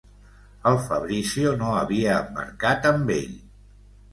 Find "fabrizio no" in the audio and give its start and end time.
0.85-1.75